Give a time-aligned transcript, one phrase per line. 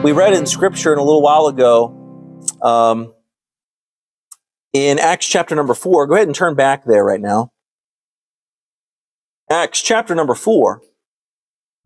[0.02, 1.94] We read in Scripture a little while ago
[2.62, 3.12] um,
[4.72, 6.06] in Acts chapter number four.
[6.06, 7.50] Go ahead and turn back there right now.
[9.50, 10.80] Acts chapter number four.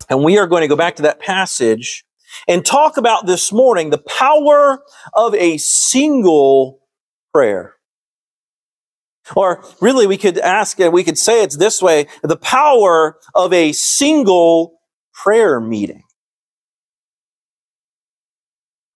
[0.08, 2.04] And we are going to go back to that passage
[2.46, 4.84] and talk about this morning the power
[5.14, 6.78] of a single
[7.32, 7.74] prayer.
[9.34, 13.52] Or really, we could ask and we could say it's this way the power of
[13.52, 14.78] a single
[15.12, 16.03] prayer meeting.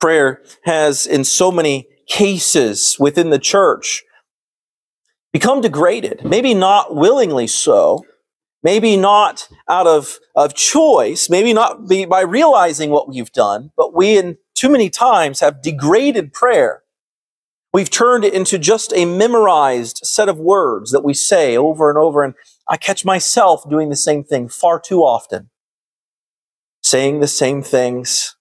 [0.00, 4.04] Prayer has, in so many cases within the church,
[5.32, 6.24] become degraded.
[6.24, 8.04] Maybe not willingly so.
[8.62, 11.30] Maybe not out of, of choice.
[11.30, 13.70] Maybe not be, by realizing what we've done.
[13.76, 16.82] But we, in too many times, have degraded prayer.
[17.72, 21.98] We've turned it into just a memorized set of words that we say over and
[21.98, 22.24] over.
[22.24, 22.34] And
[22.68, 25.50] I catch myself doing the same thing far too often.
[26.82, 28.36] Saying the same things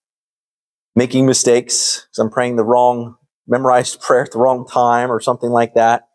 [0.98, 3.18] making mistakes because I'm praying the wrong
[3.48, 6.08] memorized prayer at the wrong time or something like that.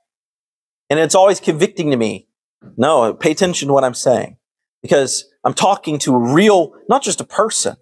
[0.91, 2.27] And it's always convicting to me.
[2.77, 4.37] No, pay attention to what I'm saying
[4.83, 7.77] because I'm talking to a real, not just a person.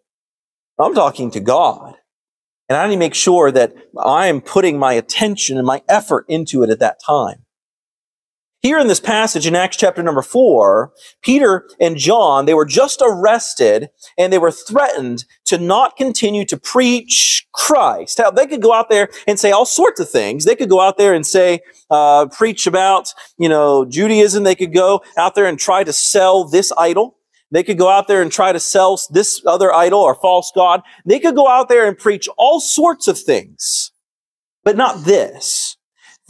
[0.78, 1.94] I'm talking to God.
[2.68, 6.26] And I need to make sure that I am putting my attention and my effort
[6.28, 7.39] into it at that time.
[8.62, 13.00] Here in this passage in Acts chapter number four, Peter and John, they were just
[13.02, 18.18] arrested and they were threatened to not continue to preach Christ.
[18.18, 20.44] Now, they could go out there and say all sorts of things.
[20.44, 24.44] They could go out there and say, uh, preach about, you know, Judaism.
[24.44, 27.16] They could go out there and try to sell this idol.
[27.50, 30.82] They could go out there and try to sell this other idol or false God.
[31.06, 33.90] They could go out there and preach all sorts of things,
[34.62, 35.78] but not this.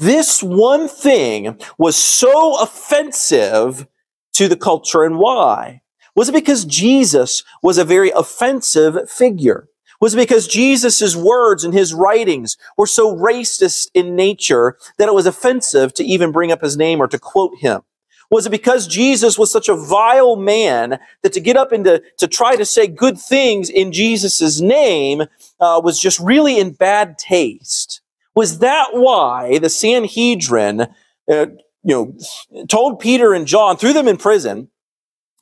[0.01, 3.87] This one thing was so offensive
[4.33, 5.83] to the culture and why?
[6.17, 9.69] Was it because Jesus was a very offensive figure?
[10.01, 15.15] Was it because Jesus' words and his writings were so racist in nature that it
[15.15, 17.83] was offensive to even bring up his name or to quote him?
[18.31, 22.03] Was it because Jesus was such a vile man that to get up and to,
[22.17, 25.25] to try to say good things in Jesus' name
[25.61, 28.00] uh, was just really in bad taste?
[28.35, 30.83] Was that why the Sanhedrin,
[31.31, 31.47] uh,
[31.83, 32.15] you
[32.53, 34.69] know, told Peter and John, threw them in prison,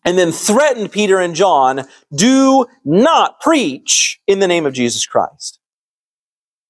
[0.05, 1.85] and then threatened Peter and John,
[2.15, 5.59] do not preach in the name of Jesus Christ?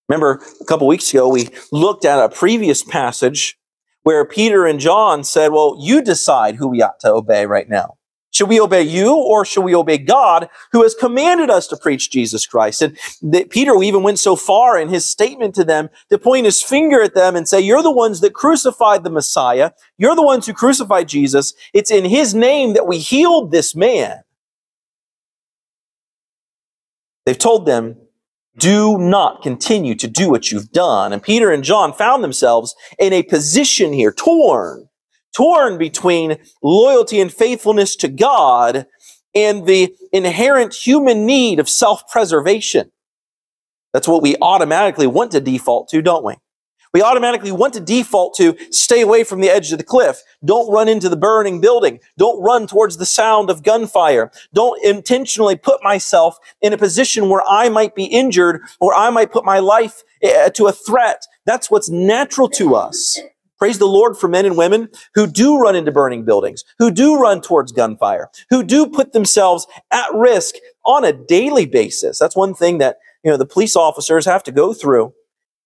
[0.09, 3.59] Remember, a couple weeks ago, we looked at a previous passage
[4.03, 7.98] where Peter and John said, well, you decide who we ought to obey right now.
[8.39, 12.09] Should we obey you or should we obey God who has commanded us to preach
[12.09, 12.83] Jesus Christ?
[12.83, 16.63] And the, Peter even went so far in his statement to them to point his
[16.63, 19.73] finger at them and say, you're the ones that crucified the Messiah.
[19.97, 21.53] You're the ones who crucified Jesus.
[21.75, 24.21] It's in his name that we healed this man.
[27.27, 27.97] They've told them,
[28.57, 31.13] do not continue to do what you've done.
[31.13, 34.88] And Peter and John found themselves in a position here, torn
[35.39, 38.89] torn between loyalty and faithfulness to God
[39.37, 42.91] and the inherent human need of self-preservation.
[43.93, 46.35] That's what we automatically want to default to, don't we?
[46.93, 50.23] We automatically want to default to stay away from the edge of the cliff.
[50.45, 52.01] Don't run into the burning building.
[52.17, 54.33] Don't run towards the sound of gunfire.
[54.53, 59.31] Don't intentionally put myself in a position where I might be injured or I might
[59.31, 61.23] put my life eh, to a threat.
[61.47, 63.21] That's what's natural to us.
[63.59, 67.19] Praise the Lord for men and women who do run into burning buildings, who do
[67.19, 72.19] run towards gunfire, who do put themselves at risk on a daily basis.
[72.19, 75.13] That's one thing that, you know, the police officers have to go through.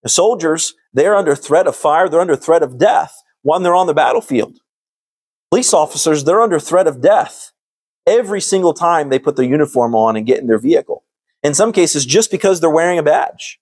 [0.02, 3.86] The soldiers, they're under threat of fire, they're under threat of death when they're on
[3.86, 4.58] the battlefield.
[5.50, 7.52] Police officers, they're under threat of death
[8.06, 11.04] every single time they put their uniform on and get in their vehicle.
[11.42, 13.60] In some cases, just because they're wearing a badge.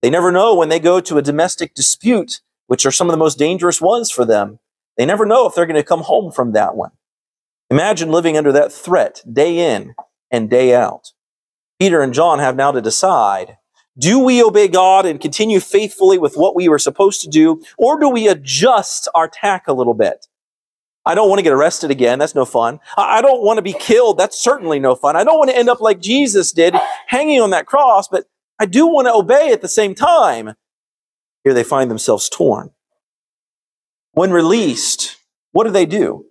[0.00, 2.40] They never know when they go to a domestic dispute
[2.70, 4.60] which are some of the most dangerous ones for them.
[4.96, 6.92] They never know if they're going to come home from that one.
[7.68, 9.92] Imagine living under that threat day in
[10.30, 11.10] and day out.
[11.80, 13.56] Peter and John have now to decide
[13.98, 17.98] do we obey God and continue faithfully with what we were supposed to do, or
[17.98, 20.28] do we adjust our tack a little bit?
[21.04, 22.20] I don't want to get arrested again.
[22.20, 22.78] That's no fun.
[22.96, 24.16] I don't want to be killed.
[24.16, 25.16] That's certainly no fun.
[25.16, 26.76] I don't want to end up like Jesus did,
[27.08, 28.26] hanging on that cross, but
[28.60, 30.54] I do want to obey at the same time.
[31.44, 32.70] Here they find themselves torn.
[34.12, 35.16] When released,
[35.52, 36.26] what do they do?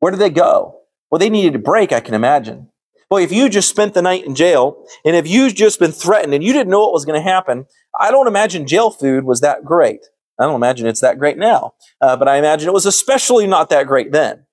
[0.00, 0.80] Where do they go?
[1.10, 2.70] Well, they needed a break, I can imagine.
[3.10, 6.34] Well, if you just spent the night in jail, and if you just been threatened
[6.34, 7.66] and you didn't know what was going to happen,
[7.98, 10.04] I don't imagine jail food was that great.
[10.38, 13.70] I don't imagine it's that great now, uh, but I imagine it was especially not
[13.70, 14.44] that great then.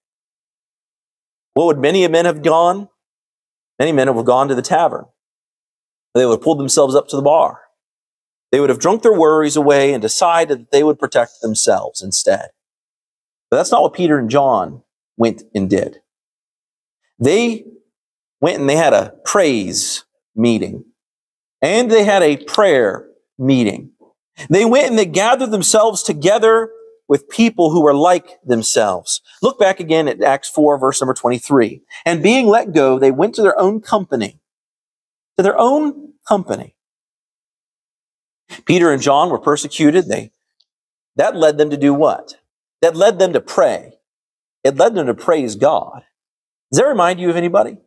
[1.53, 2.89] What would many men have gone?
[3.77, 5.05] Many men would have gone to the tavern.
[6.13, 7.59] They would have pulled themselves up to the bar.
[8.51, 12.49] They would have drunk their worries away and decided that they would protect themselves instead.
[13.49, 14.83] But that's not what Peter and John
[15.17, 15.99] went and did.
[17.19, 17.65] They
[18.41, 20.03] went and they had a praise
[20.35, 20.85] meeting
[21.61, 23.07] and they had a prayer
[23.37, 23.91] meeting.
[24.49, 26.69] They went and they gathered themselves together
[27.07, 29.21] with people who were like themselves.
[29.41, 31.81] Look back again at Acts 4, verse number 23.
[32.05, 34.39] And being let go, they went to their own company.
[35.37, 36.74] To their own company.
[38.65, 40.07] Peter and John were persecuted.
[40.07, 40.31] They,
[41.15, 42.37] that led them to do what?
[42.81, 43.93] That led them to pray.
[44.63, 46.03] It led them to praise God.
[46.71, 47.77] Does that remind you of anybody?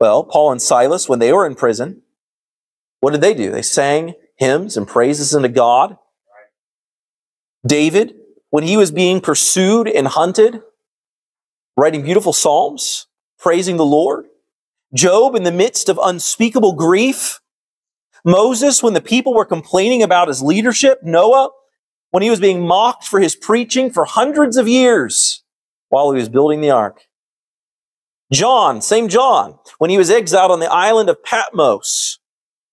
[0.00, 2.02] Well, Paul and Silas, when they were in prison,
[3.00, 3.50] what did they do?
[3.50, 5.96] They sang hymns and praises unto God.
[7.66, 8.14] David,
[8.50, 10.60] when he was being pursued and hunted,
[11.76, 13.06] writing beautiful psalms,
[13.38, 14.26] praising the Lord.
[14.94, 17.40] Job, in the midst of unspeakable grief.
[18.24, 21.00] Moses, when the people were complaining about his leadership.
[21.02, 21.50] Noah,
[22.10, 25.42] when he was being mocked for his preaching for hundreds of years
[25.88, 27.02] while he was building the ark.
[28.32, 32.18] John, same John, when he was exiled on the island of Patmos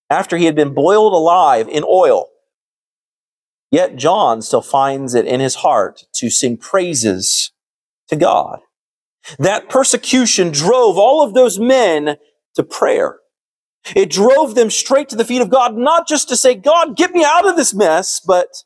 [0.08, 2.28] after he had been boiled alive in oil.
[3.70, 7.52] Yet John still finds it in his heart to sing praises
[8.08, 8.60] to God.
[9.38, 12.16] That persecution drove all of those men
[12.54, 13.18] to prayer.
[13.96, 17.12] It drove them straight to the feet of God, not just to say, God, get
[17.12, 18.64] me out of this mess, but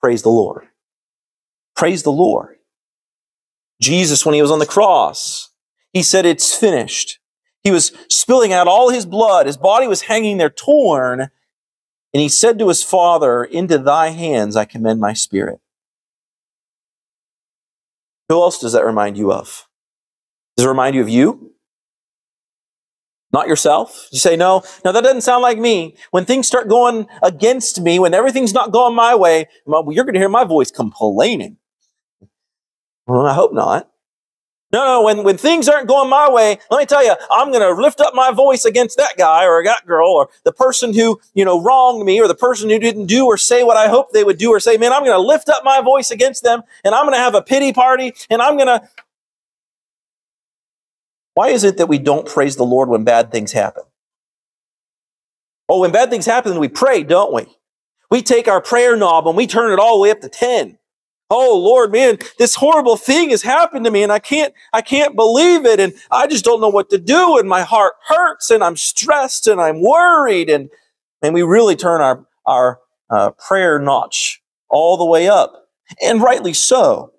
[0.00, 0.68] praise the Lord.
[1.76, 2.56] Praise the Lord.
[3.80, 5.50] Jesus, when he was on the cross,
[5.92, 7.18] he said, it's finished.
[7.62, 9.46] He was spilling out all his blood.
[9.46, 11.20] His body was hanging there torn.
[11.20, 11.30] And
[12.22, 15.60] he said to his father, Into thy hands I commend my spirit.
[18.28, 19.68] Who else does that remind you of?
[20.56, 21.47] Does it remind you of you?
[23.32, 24.08] Not yourself?
[24.10, 25.96] You say, no, no, that doesn't sound like me.
[26.12, 30.18] When things start going against me, when everything's not going my way, you're going to
[30.20, 31.58] hear my voice complaining.
[33.06, 33.90] Well, I hope not.
[34.70, 37.62] No, no, when, when things aren't going my way, let me tell you, I'm going
[37.62, 41.18] to lift up my voice against that guy or that girl or the person who,
[41.32, 44.12] you know, wronged me or the person who didn't do or say what I hoped
[44.12, 46.62] they would do or say, man, I'm going to lift up my voice against them
[46.84, 48.86] and I'm going to have a pity party and I'm going to.
[51.38, 53.84] Why is it that we don't praise the Lord when bad things happen?
[55.68, 57.46] Oh, when bad things happen, we pray, don't we?
[58.10, 60.76] We take our prayer knob and we turn it all the way up to 10.
[61.30, 65.14] Oh Lord, man, this horrible thing has happened to me and I can't, I can't
[65.14, 65.78] believe it.
[65.78, 67.38] And I just don't know what to do.
[67.38, 70.50] And my heart hurts and I'm stressed and I'm worried.
[70.50, 70.70] And,
[71.22, 72.80] and we really turn our, our
[73.10, 75.68] uh, prayer notch all the way up.
[76.02, 77.12] And rightly so.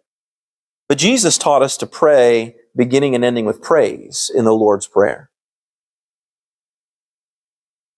[0.90, 5.30] But Jesus taught us to pray beginning and ending with praise in the Lord's Prayer.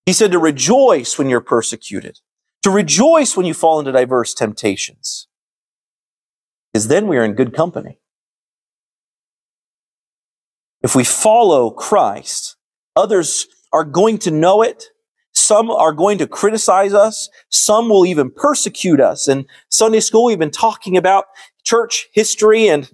[0.05, 2.19] He said to rejoice when you're persecuted,
[2.63, 5.27] to rejoice when you fall into diverse temptations
[6.71, 7.99] because then we are in good company.
[10.81, 12.55] If we follow Christ,
[12.95, 14.85] others are going to know it.
[15.33, 17.29] Some are going to criticize us.
[17.49, 19.27] Some will even persecute us.
[19.27, 21.25] In Sunday school, we've been talking about
[21.63, 22.89] church history and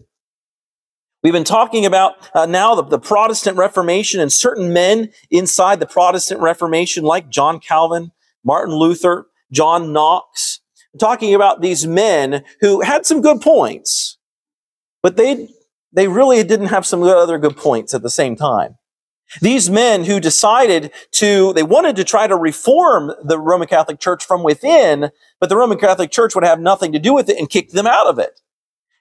[1.28, 5.86] we've been talking about uh, now the, the Protestant Reformation and certain men inside the
[5.86, 8.14] Protestant Reformation like John Calvin,
[8.46, 10.62] Martin Luther, John Knox,
[10.98, 14.18] talking about these men who had some good points,
[15.04, 15.50] but they,
[15.92, 18.78] they really didn't have some other good points at the same time.
[19.42, 24.24] These men who decided to, they wanted to try to reform the Roman Catholic Church
[24.24, 27.50] from within, but the Roman Catholic Church would have nothing to do with it and
[27.50, 28.40] kicked them out of it.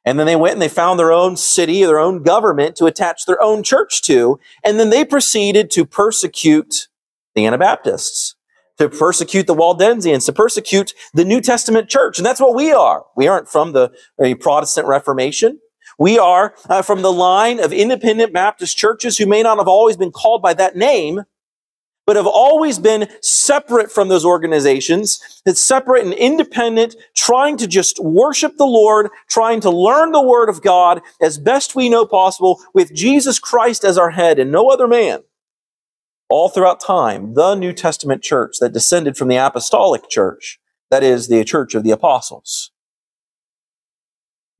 [0.07, 3.27] And then they went and they found their own city, their own government to attach
[3.27, 4.41] their own church to.
[4.65, 6.89] And then they proceeded to persecute
[7.35, 8.37] the Anabaptists
[8.79, 12.19] to persecute the Waldensians, to persecute the New Testament church.
[12.19, 13.05] And that's what we are.
[13.17, 13.91] We aren't from the
[14.41, 15.61] Protestant Reformation.
[15.99, 19.97] We are uh, from the line of independent Baptist churches who may not have always
[19.97, 21.23] been called by that name,
[22.07, 27.99] but have always been separate from those organizations, it's separate and independent, trying to just
[27.99, 32.61] worship the Lord, trying to learn the Word of God as best we know possible
[32.73, 35.25] with Jesus Christ as our head and no other man.
[36.29, 40.61] All throughout time, the New Testament church that descended from the apostolic church,
[40.91, 42.71] that is, the church of the apostles.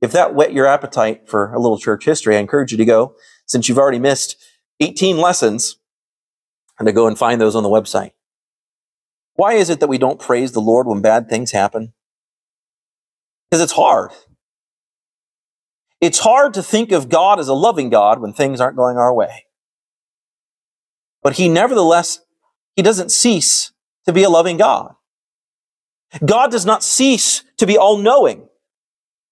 [0.01, 3.15] If that whet your appetite for a little church history, I encourage you to go,
[3.45, 4.35] since you've already missed
[4.79, 5.77] 18 lessons
[6.79, 8.11] and to go and find those on the website.
[9.35, 11.93] Why is it that we don't praise the Lord when bad things happen?
[13.49, 14.11] Because it's hard.
[16.01, 19.13] It's hard to think of God as a loving God when things aren't going our
[19.13, 19.45] way.
[21.23, 22.19] But he nevertheless,
[22.75, 23.71] he doesn't cease
[24.05, 24.93] to be a loving God.
[26.25, 28.47] God does not cease to be all knowing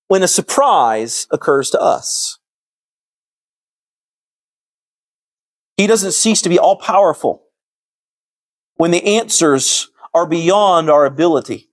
[0.07, 2.37] when a surprise occurs to us.
[5.77, 7.43] He doesn't cease to be all powerful
[8.75, 11.69] when the answers are beyond our ability.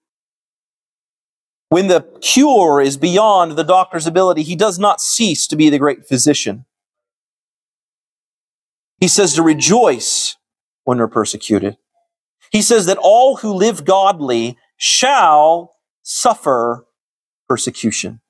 [1.69, 5.79] When the cure is beyond the doctor's ability, he does not cease to be the
[5.79, 6.67] great physician.
[9.01, 10.37] He says to rejoice
[10.85, 11.79] when we're persecuted.
[12.51, 16.87] He says that all who live godly shall suffer
[17.49, 18.21] persecution.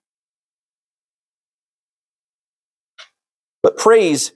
[3.62, 4.32] But praise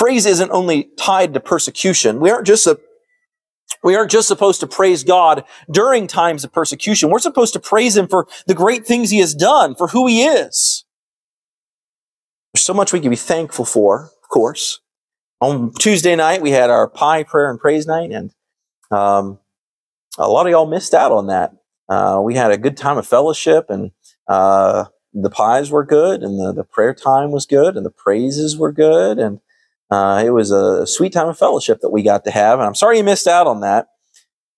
[0.00, 2.20] praise isn't only tied to persecution.
[2.20, 2.80] We aren't just a,
[3.84, 7.10] we aren't just supposed to praise God during times of persecution.
[7.10, 10.24] We're supposed to praise Him for the great things He has done, for who He
[10.24, 10.86] is.
[12.54, 14.80] There's so much we can be thankful for, of course.
[15.42, 18.32] On Tuesday night, we had our pie prayer and praise night, and
[18.90, 19.38] um,
[20.18, 21.52] a lot of y'all missed out on that.
[21.90, 23.90] Uh, we had a good time of fellowship, and
[24.28, 28.56] uh, the pies were good, and the, the prayer time was good, and the praises
[28.56, 29.40] were good, and
[29.90, 32.74] uh, it was a sweet time of fellowship that we got to have, and I'm
[32.74, 33.88] sorry you missed out on that.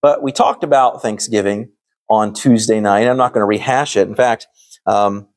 [0.03, 1.71] But we talked about Thanksgiving
[2.09, 3.07] on Tuesday night.
[3.07, 4.09] I'm not going to rehash it.
[4.09, 4.47] In fact,
[4.87, 5.29] um,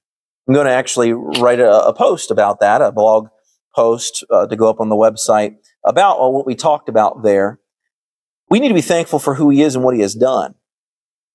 [0.48, 3.28] I'm going to actually write a, a, post about that, a blog
[3.76, 7.60] post uh, to go up on the website about what we talked about there.
[8.50, 10.56] We need to be thankful for who He is and what He has done.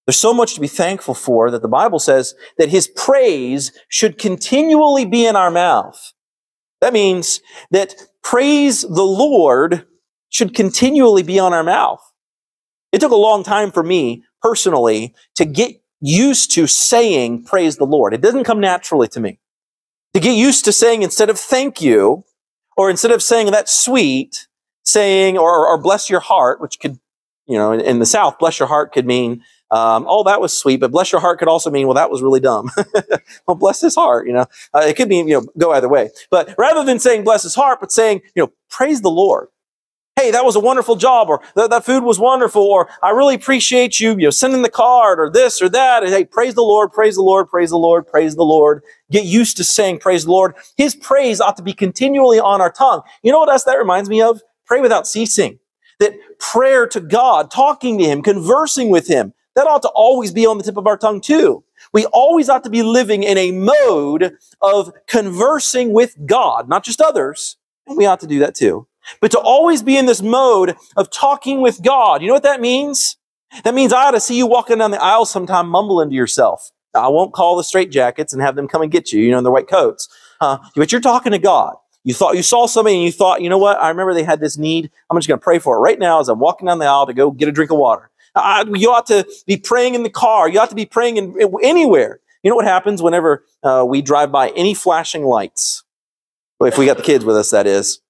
[0.07, 4.19] There's so much to be thankful for that the Bible says that His praise should
[4.19, 6.13] continually be in our mouth.
[6.81, 9.87] That means that praise the Lord
[10.31, 12.01] should continually be on our mouth.
[12.93, 17.85] It took a long time for me personally to get used to saying praise the
[17.85, 18.15] Lord.
[18.15, 19.39] It doesn't come naturally to me.
[20.15, 22.25] To get used to saying instead of thank you,
[22.77, 24.49] or instead of saying that's sweet,
[24.83, 26.99] saying or, or bless your heart, which could,
[27.47, 30.57] you know, in, in the South, bless your heart could mean um, oh, that was
[30.57, 32.71] sweet, but bless your heart could also mean, well, that was really dumb.
[33.47, 34.47] well, bless his heart, you know.
[34.75, 36.11] Uh, it could mean, you know, go either way.
[36.31, 39.49] But rather than saying bless his heart, but saying, you know, praise the Lord.
[40.17, 43.37] Hey, that was a wonderful job, or that, that food was wonderful, or I really
[43.37, 46.03] appreciate you, you know, sending the card, or this or that.
[46.03, 48.83] And hey, praise the Lord, praise the Lord, praise the Lord, praise the Lord.
[49.11, 50.57] Get used to saying praise the Lord.
[50.77, 53.03] His praise ought to be continually on our tongue.
[53.23, 54.43] You know what else that reminds me of?
[54.67, 55.59] Pray without ceasing.
[56.01, 60.47] That prayer to God, talking to Him, conversing with Him, that ought to always be
[60.47, 61.63] on the tip of our tongue too.
[61.93, 67.03] We always ought to be living in a mode of conversing with God, not just
[67.03, 67.59] others.
[67.87, 68.87] And we ought to do that too.
[69.21, 72.23] But to always be in this mode of talking with God.
[72.23, 73.19] You know what that means?
[73.65, 76.71] That means I ought to see you walking down the aisle sometime mumbling to yourself.
[76.95, 79.45] I won't call the straitjackets and have them come and get you, you know, in
[79.45, 80.09] their white coats.
[80.41, 81.75] Uh, but you're talking to God.
[82.03, 83.79] You thought you saw somebody and you thought, you know what?
[83.79, 84.91] I remember they had this need.
[85.11, 87.07] I'm just going to pray for it right now as I'm walking down the aisle
[87.07, 88.11] to go get a drink of water.
[88.35, 90.49] Uh, you ought to be praying in the car.
[90.49, 92.21] You ought to be praying in, anywhere.
[92.43, 95.85] You know what happens whenever uh, we drive by any flashing lights?
[96.61, 98.01] If we got the kids with us, that is.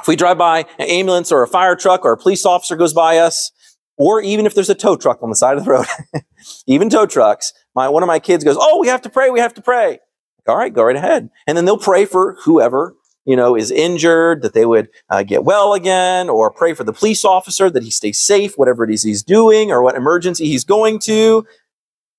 [0.00, 2.92] If we drive by an ambulance or a fire truck or a police officer goes
[2.92, 3.52] by us,
[3.96, 5.86] or even if there's a tow truck on the side of the road,
[6.66, 9.40] even tow trucks, my, one of my kids goes, Oh, we have to pray, we
[9.40, 9.98] have to pray.
[10.46, 11.28] All right, go right ahead.
[11.46, 12.94] And then they'll pray for whoever
[13.28, 16.94] you know, is injured, that they would uh, get well again, or pray for the
[16.94, 20.64] police officer that he stays safe, whatever it is he's doing, or what emergency he's
[20.64, 21.46] going to.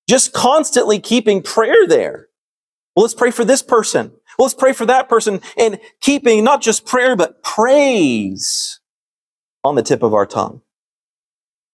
[0.08, 2.28] Just constantly keeping prayer there.
[2.96, 4.12] Well, let's pray for this person.
[4.38, 8.80] Well, let's pray for that person, and keeping not just prayer, but praise
[9.64, 10.62] on the tip of our tongue.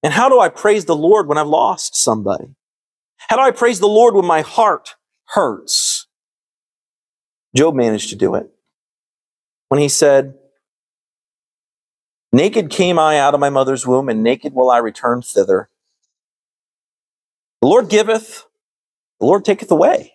[0.01, 2.55] And how do I praise the Lord when I've lost somebody?
[3.17, 6.07] How do I praise the Lord when my heart hurts?
[7.53, 8.54] Job managed to do it
[9.69, 10.35] when he said,
[12.31, 15.69] Naked came I out of my mother's womb, and naked will I return thither.
[17.61, 18.45] The Lord giveth,
[19.19, 20.13] the Lord taketh away.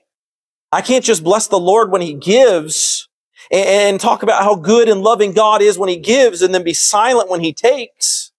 [0.70, 3.08] I can't just bless the Lord when he gives
[3.50, 6.74] and talk about how good and loving God is when he gives and then be
[6.74, 8.32] silent when he takes.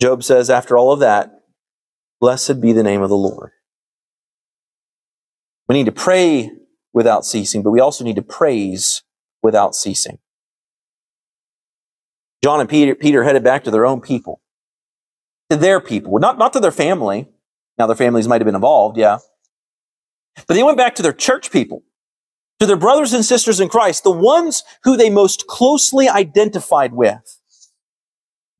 [0.00, 1.30] Job says, after all of that,
[2.20, 3.50] blessed be the name of the Lord.
[5.68, 6.50] We need to pray
[6.92, 9.02] without ceasing, but we also need to praise
[9.42, 10.18] without ceasing.
[12.42, 14.40] John and Peter, Peter headed back to their own people,
[15.50, 17.28] to their people, not, not to their family.
[17.78, 19.18] Now, their families might have been involved, yeah.
[20.46, 21.82] But they went back to their church people,
[22.60, 27.38] to their brothers and sisters in Christ, the ones who they most closely identified with.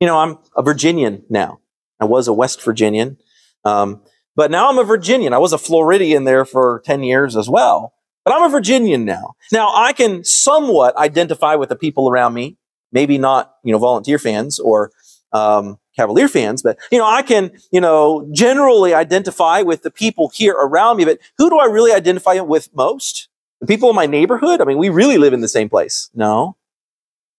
[0.00, 1.60] You know, I'm a Virginian now.
[2.00, 3.18] I was a West Virginian.
[3.64, 4.02] Um,
[4.36, 5.32] but now I'm a Virginian.
[5.32, 7.94] I was a Floridian there for 10 years as well.
[8.28, 9.36] But I'm a Virginian now.
[9.52, 12.58] Now I can somewhat identify with the people around me.
[12.92, 14.92] Maybe not, you know, volunteer fans or
[15.32, 20.30] um, Cavalier fans, but you know, I can, you know, generally identify with the people
[20.34, 21.06] here around me.
[21.06, 23.30] But who do I really identify with most?
[23.62, 24.60] The people in my neighborhood.
[24.60, 26.10] I mean, we really live in the same place.
[26.14, 26.58] No,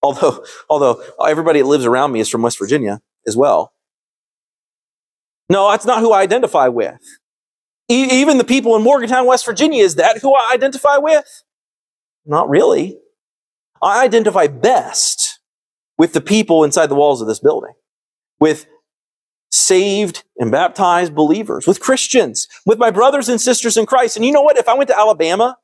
[0.01, 3.74] although although everybody that lives around me is from West Virginia as well.
[5.51, 7.00] No, that's not who I identify with.
[7.89, 11.43] E- even the people in Morgantown, West Virginia, is that who I identify with?
[12.25, 13.00] Not really.
[13.81, 15.39] I identify best
[15.98, 17.74] with the people inside the walls of this building,
[18.39, 18.67] with
[19.51, 24.15] saved and baptized believers, with Christians, with my brothers and sisters in Christ.
[24.15, 24.58] And you know what?
[24.58, 25.58] If I went to Alabama,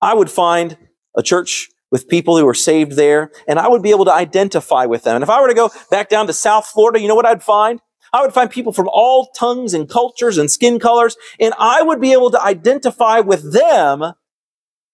[0.00, 0.76] I would find
[1.16, 4.86] a church with people who are saved there, and I would be able to identify
[4.86, 5.16] with them.
[5.16, 7.42] And if I were to go back down to South Florida, you know what I'd
[7.42, 7.80] find?
[8.12, 12.00] I would find people from all tongues and cultures and skin colors, and I would
[12.00, 14.14] be able to identify with them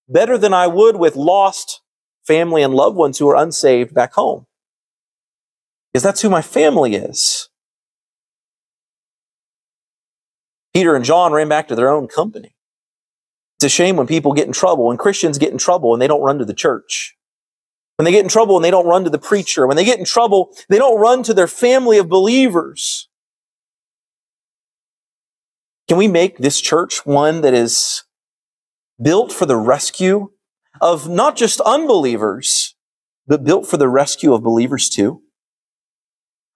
[0.08, 1.80] better than I would with lost
[2.26, 4.46] family and loved ones who are unsaved back home.
[5.92, 7.48] Because that's who my family is.
[10.74, 12.54] Peter and John ran back to their own company.
[13.56, 16.06] It's a shame when people get in trouble, when Christians get in trouble and they
[16.06, 17.16] don't run to the church.
[17.96, 19.66] When they get in trouble and they don't run to the preacher.
[19.66, 23.05] When they get in trouble, they don't run to their family of believers.
[25.88, 28.02] Can we make this church one that is
[29.00, 30.30] built for the rescue
[30.80, 32.74] of not just unbelievers,
[33.26, 35.22] but built for the rescue of believers too?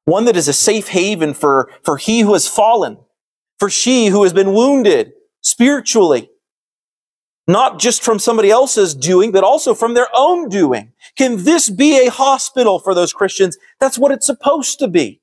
[0.05, 2.99] One that is a safe haven for, for he who has fallen,
[3.59, 6.29] for she who has been wounded spiritually,
[7.47, 10.93] not just from somebody else's doing, but also from their own doing.
[11.17, 13.57] Can this be a hospital for those Christians?
[13.79, 15.20] That's what it's supposed to be.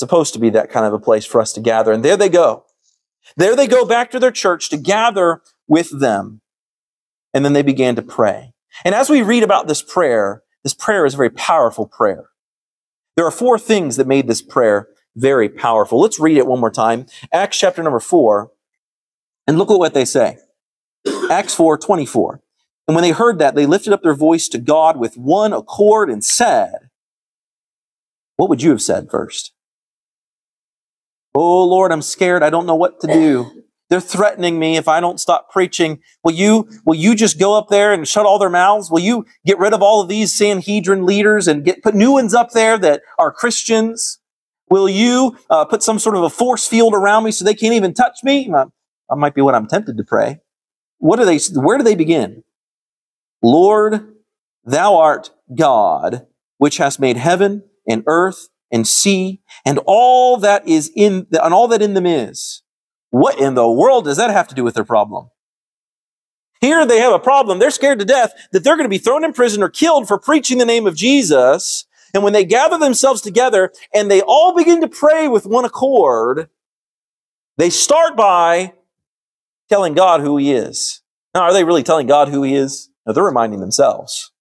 [0.00, 1.92] Supposed to be that kind of a place for us to gather.
[1.92, 2.64] And there they go.
[3.36, 6.40] There they go back to their church to gather with them.
[7.34, 8.54] And then they began to pray.
[8.82, 12.30] And as we read about this prayer, this prayer is a very powerful prayer.
[13.14, 16.00] There are four things that made this prayer very powerful.
[16.00, 17.04] Let's read it one more time.
[17.30, 18.52] Acts chapter number four.
[19.46, 20.38] And look at what they say.
[21.30, 22.40] Acts 4 24.
[22.88, 26.10] And when they heard that, they lifted up their voice to God with one accord
[26.10, 26.88] and said,
[28.36, 29.52] What would you have said first?
[31.34, 32.42] Oh Lord, I'm scared.
[32.42, 33.64] I don't know what to do.
[33.88, 36.00] They're threatening me if I don't stop preaching.
[36.22, 38.88] Will you, will you just go up there and shut all their mouths?
[38.88, 42.32] Will you get rid of all of these Sanhedrin leaders and get, put new ones
[42.32, 44.20] up there that are Christians?
[44.68, 47.74] Will you uh, put some sort of a force field around me so they can't
[47.74, 48.48] even touch me?
[48.48, 48.70] That
[49.16, 50.38] might be what I'm tempted to pray
[51.00, 52.44] what do they, where do they begin?
[53.42, 54.14] Lord,
[54.64, 56.26] thou art God,
[56.58, 61.68] which hast made heaven and earth and sea and all that is in, and all
[61.68, 62.62] that in them is.
[63.10, 65.30] What in the world does that have to do with their problem?
[66.60, 67.58] Here they have a problem.
[67.58, 70.18] They're scared to death that they're going to be thrown in prison or killed for
[70.18, 71.86] preaching the name of Jesus.
[72.12, 76.48] And when they gather themselves together and they all begin to pray with one accord,
[77.56, 78.74] they start by
[79.68, 81.02] telling God who He is.
[81.34, 82.90] Now, are they really telling God who He is?
[83.06, 84.32] No, they're reminding themselves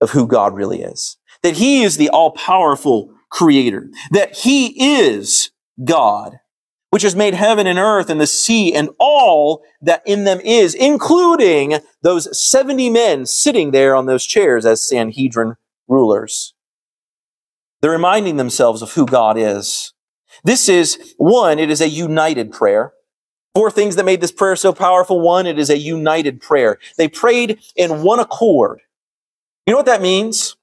[0.00, 1.18] of who God really is.
[1.46, 3.88] That He is the all powerful creator.
[4.10, 5.52] That He is
[5.84, 6.40] God,
[6.90, 10.74] which has made heaven and earth and the sea and all that in them is,
[10.74, 15.54] including those 70 men sitting there on those chairs as Sanhedrin
[15.86, 16.52] rulers.
[17.80, 19.92] They're reminding themselves of who God is.
[20.42, 22.92] This is one, it is a united prayer.
[23.54, 25.20] Four things that made this prayer so powerful.
[25.20, 26.80] One, it is a united prayer.
[26.98, 28.80] They prayed in one accord.
[29.64, 30.55] You know what that means?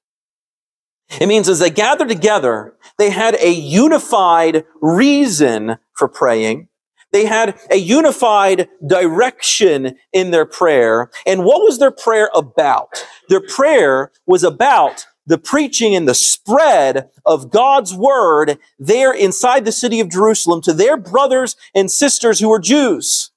[1.20, 6.68] It means as they gathered together, they had a unified reason for praying.
[7.12, 11.10] They had a unified direction in their prayer.
[11.24, 13.06] And what was their prayer about?
[13.28, 19.72] Their prayer was about the preaching and the spread of God's word there inside the
[19.72, 23.30] city of Jerusalem to their brothers and sisters who were Jews.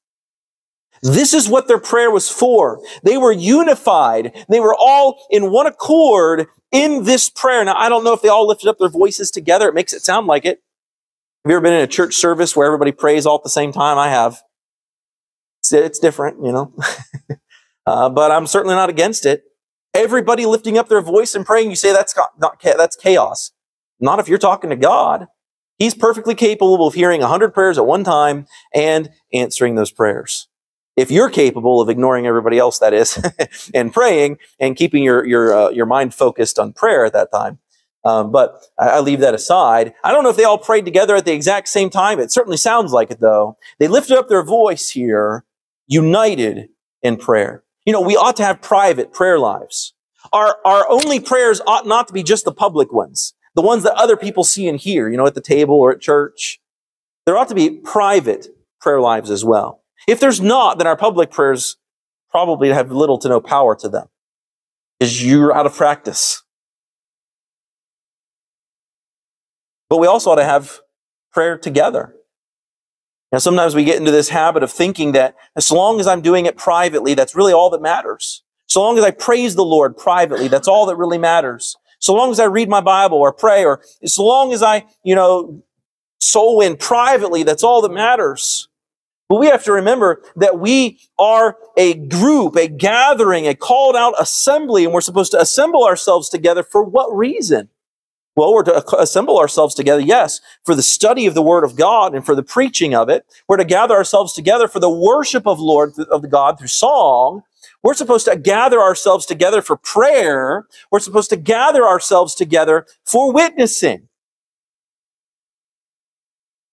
[1.01, 2.81] This is what their prayer was for.
[3.03, 4.45] They were unified.
[4.49, 7.63] They were all in one accord in this prayer.
[7.63, 9.67] Now, I don't know if they all lifted up their voices together.
[9.67, 10.61] It makes it sound like it.
[11.45, 13.71] Have you ever been in a church service where everybody prays all at the same
[13.71, 13.97] time?
[13.97, 14.41] I have.
[15.59, 16.73] It's, it's different, you know.
[17.85, 19.43] uh, but I'm certainly not against it.
[19.93, 23.51] Everybody lifting up their voice and praying, you say that's not, that's chaos.
[23.99, 25.27] Not if you're talking to God.
[25.77, 30.47] He's perfectly capable of hearing a hundred prayers at one time and answering those prayers
[30.97, 33.23] if you're capable of ignoring everybody else, that is,
[33.73, 37.59] and praying and keeping your your uh, your mind focused on prayer at that time.
[38.03, 39.93] Um, but I, I, leave that aside.
[40.03, 42.19] I don't know if they all prayed together at the exact same time.
[42.19, 43.57] It certainly sounds like it, though.
[43.79, 45.43] They lifted up their voice here,
[45.87, 46.69] united
[47.01, 47.63] in prayer.
[47.85, 49.93] You know, we ought to have private prayer lives.
[50.33, 53.93] Our our only prayers ought not to be just the public ones, the ones that
[53.93, 55.09] other people see and hear.
[55.09, 56.59] You know, at the table or at church.
[57.25, 58.47] There ought to be private
[58.79, 59.83] prayer lives as well.
[60.07, 61.77] If there's not, then our public prayers
[62.29, 64.07] probably have little to no power to them
[64.99, 66.43] because you're out of practice.
[69.89, 70.79] But we also ought to have
[71.31, 72.13] prayer together.
[73.31, 76.45] Now, sometimes we get into this habit of thinking that as long as I'm doing
[76.45, 78.43] it privately, that's really all that matters.
[78.67, 81.77] So long as I praise the Lord privately, that's all that really matters.
[81.99, 85.15] So long as I read my Bible or pray, or as long as I, you
[85.15, 85.63] know,
[86.19, 88.66] soul win privately, that's all that matters.
[89.29, 94.13] But we have to remember that we are a group, a gathering, a called out
[94.19, 97.69] assembly, and we're supposed to assemble ourselves together for what reason?
[98.37, 102.15] Well, we're to assemble ourselves together, yes, for the study of the Word of God
[102.15, 103.25] and for the preaching of it.
[103.49, 107.41] We're to gather ourselves together for the worship of Lord of God through song.
[107.83, 110.67] We're supposed to gather ourselves together for prayer.
[110.91, 114.07] We're supposed to gather ourselves together for witnessing.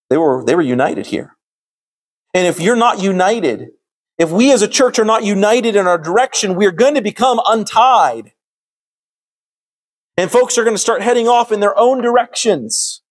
[0.09, 1.34] They were, they were united here.
[2.35, 3.69] And if you're not united,
[4.17, 7.39] if we as a church are not united in our direction, we're going to become
[7.45, 8.33] untied.
[10.17, 13.01] And folks are going to start heading off in their own directions.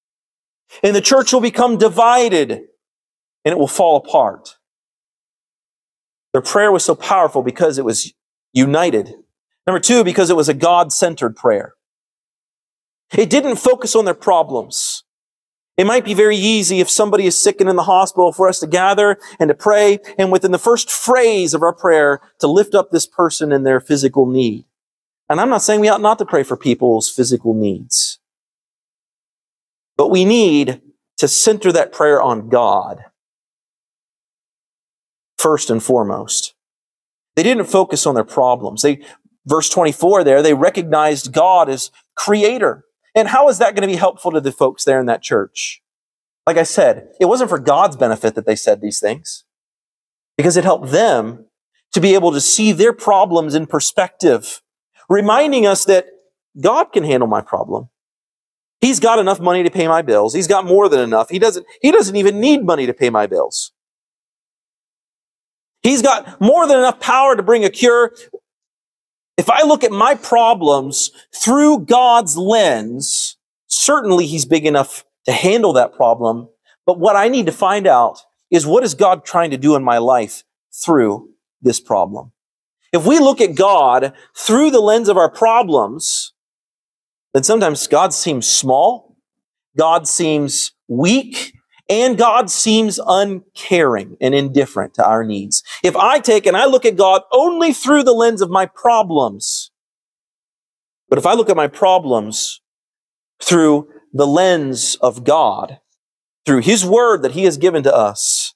[0.83, 4.59] And the church will become divided and it will fall apart.
[6.35, 8.13] Their prayer was so powerful because it was
[8.53, 9.15] united.
[9.67, 11.73] Number two, because it was a God centered prayer.
[13.17, 14.94] It didn't focus on their problems.
[15.77, 18.61] It might be very easy if somebody is sick and in the hospital for us
[18.61, 22.75] to gather and to pray and within the first phrase of our prayer to lift
[22.75, 24.67] up this person in their physical need.
[25.29, 28.21] And I'm not saying we ought not to pray for people's physical needs.
[29.97, 30.81] But we need
[31.19, 33.05] to center that prayer on God
[35.39, 36.55] first and foremost.
[37.37, 38.83] They didn't focus on their problems.
[38.83, 39.05] They,
[39.47, 42.85] verse 24 there, they recognized God as creator.
[43.15, 45.83] And how is that going to be helpful to the folks there in that church?
[46.47, 49.45] Like I said, it wasn't for God's benefit that they said these things,
[50.37, 51.47] because it helped them
[51.93, 54.61] to be able to see their problems in perspective,
[55.09, 56.07] reminding us that
[56.61, 57.89] God can handle my problem.
[58.81, 60.35] He's got enough money to pay my bills.
[60.35, 61.31] He's got more than enough.
[61.31, 63.73] He doesn't, he doesn't even need money to pay my bills.
[65.83, 68.13] He's got more than enough power to bring a cure.
[69.37, 75.73] If I look at my problems through God's lens, certainly He's big enough to handle
[75.73, 76.49] that problem.
[76.87, 78.21] But what I need to find out
[78.51, 81.31] is what is God trying to do in my life through
[81.63, 82.33] this problem?
[82.93, 86.33] If we look at God through the lens of our problems,
[87.33, 89.17] then sometimes God seems small.
[89.77, 91.54] God seems weak.
[91.89, 95.63] And God seems uncaring and indifferent to our needs.
[95.83, 99.71] If I take and I look at God only through the lens of my problems,
[101.09, 102.63] but if I look at my problems
[103.43, 105.81] through the lens of God,
[106.47, 108.55] through His Word that He has given to us,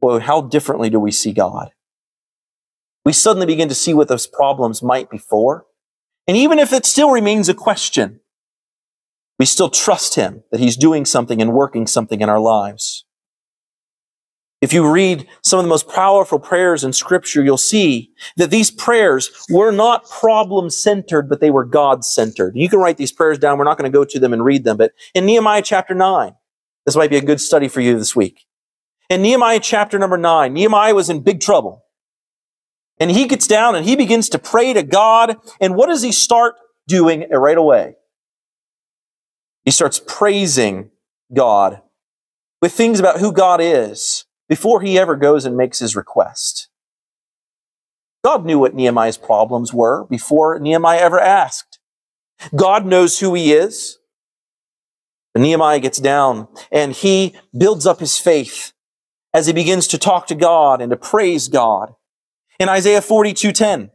[0.00, 1.70] well, how differently do we see God?
[3.04, 5.66] We suddenly begin to see what those problems might be for.
[6.26, 8.20] And even if it still remains a question,
[9.38, 13.04] we still trust Him that He's doing something and working something in our lives.
[14.62, 18.70] If you read some of the most powerful prayers in Scripture, you'll see that these
[18.70, 22.56] prayers were not problem centered, but they were God centered.
[22.56, 23.58] You can write these prayers down.
[23.58, 26.34] We're not going to go to them and read them, but in Nehemiah chapter 9,
[26.86, 28.46] this might be a good study for you this week.
[29.10, 31.84] In Nehemiah chapter number 9, Nehemiah was in big trouble.
[32.98, 35.36] And he gets down and he begins to pray to God.
[35.60, 36.54] And what does he start
[36.88, 37.96] doing right away?
[39.66, 40.90] He starts praising
[41.34, 41.82] God
[42.62, 46.68] with things about who God is before he ever goes and makes his request.
[48.24, 51.80] God knew what Nehemiah's problems were before Nehemiah ever asked.
[52.54, 53.98] God knows who he is.
[55.34, 58.72] But Nehemiah gets down and he builds up his faith
[59.34, 61.94] as he begins to talk to God and to praise God.
[62.58, 63.90] In Isaiah 42:10,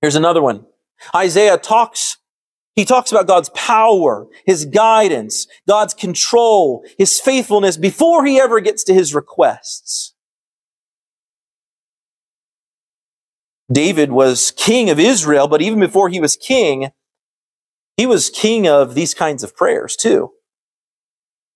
[0.00, 0.66] here's another one.
[1.14, 2.18] Isaiah talks
[2.76, 8.84] he talks about God's power, His guidance, God's control, His faithfulness before he ever gets
[8.84, 10.14] to his requests.
[13.72, 16.90] David was king of Israel, but even before he was king,
[17.96, 20.30] he was king of these kinds of prayers too.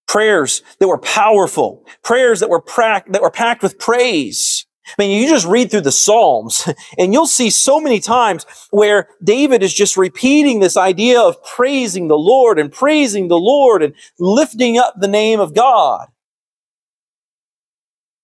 [0.09, 4.67] Prayers that were powerful, prayers that were, pra- that were packed with praise.
[4.99, 9.09] I mean, you just read through the Psalms and you'll see so many times where
[9.23, 13.95] David is just repeating this idea of praising the Lord and praising the Lord and
[14.19, 16.09] lifting up the name of God.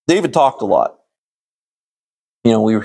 [0.07, 0.99] David talked a lot.
[2.45, 2.79] You know, we,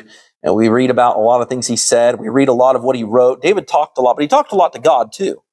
[0.44, 2.20] we read about a lot of things he said.
[2.20, 3.42] We read a lot of what he wrote.
[3.42, 5.44] David talked a lot, but he talked a lot to God too.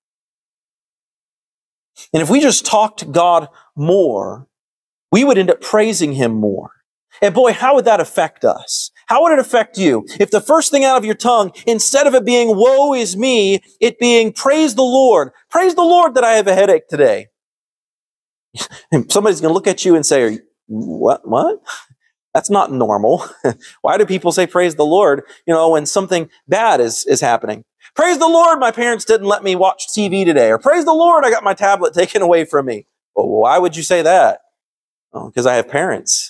[2.12, 4.46] And if we just talked to God more,
[5.10, 6.70] we would end up praising him more.
[7.20, 8.90] And boy, how would that affect us?
[9.06, 12.14] How would it affect you if the first thing out of your tongue, instead of
[12.14, 16.32] it being woe is me, it being praise the Lord, praise the Lord that I
[16.32, 17.28] have a headache today.
[18.92, 21.60] And somebody's going to look at you and say, what, what?
[22.34, 23.24] That's not normal.
[23.80, 27.64] Why do people say praise the Lord, you know, when something bad is, is happening?
[27.96, 30.50] Praise the Lord, my parents didn't let me watch TV today.
[30.50, 32.86] Or praise the Lord, I got my tablet taken away from me.
[33.14, 34.40] Well, why would you say that?
[35.12, 36.27] Oh, because I have parents.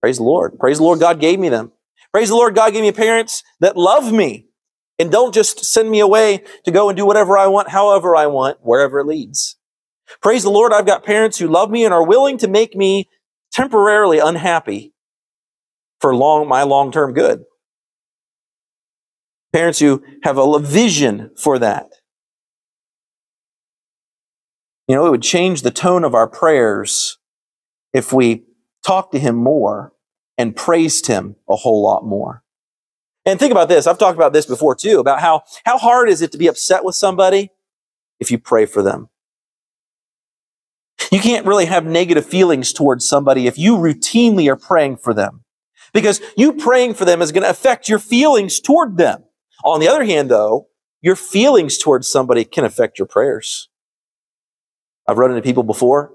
[0.00, 0.58] Praise the Lord.
[0.58, 1.72] Praise the Lord, God gave me them.
[2.12, 4.46] Praise the Lord, God gave me parents that love me
[4.98, 8.26] and don't just send me away to go and do whatever I want, however I
[8.26, 9.56] want, wherever it leads.
[10.22, 13.08] Praise the Lord, I've got parents who love me and are willing to make me
[13.52, 14.92] temporarily unhappy
[16.00, 17.44] for long, my long-term good.
[19.52, 21.88] Parents who have a vision for that.
[24.88, 27.18] You know, it would change the tone of our prayers
[27.92, 28.44] if we
[28.86, 29.92] talked to him more
[30.38, 32.42] and praised him a whole lot more.
[33.24, 33.86] And think about this.
[33.86, 36.84] I've talked about this before too, about how, how hard is it to be upset
[36.84, 37.50] with somebody
[38.20, 39.08] if you pray for them?
[41.10, 45.42] You can't really have negative feelings towards somebody if you routinely are praying for them.
[45.92, 49.24] Because you praying for them is going to affect your feelings toward them.
[49.64, 50.68] On the other hand, though,
[51.00, 53.68] your feelings towards somebody can affect your prayers.
[55.08, 56.12] I've run into people before.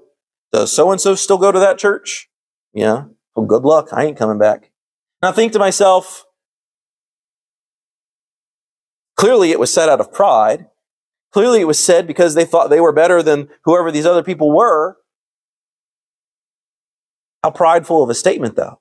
[0.52, 2.31] Does so and so still go to that church?
[2.74, 3.06] Yeah.
[3.36, 3.90] Well, good luck.
[3.92, 4.72] I ain't coming back.
[5.22, 6.26] And I think to myself,
[9.16, 10.68] clearly it was said out of pride.
[11.32, 14.56] Clearly it was said because they thought they were better than whoever these other people
[14.56, 14.98] were.
[17.44, 18.80] How prideful of a statement, though.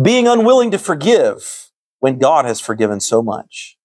[0.00, 1.70] Being unwilling to forgive
[2.00, 3.75] when God has forgiven so much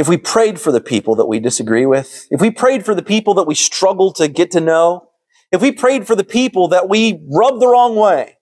[0.00, 3.02] if we prayed for the people that we disagree with, if we prayed for the
[3.02, 5.10] people that we struggle to get to know,
[5.52, 8.38] if we prayed for the people that we rub the wrong way,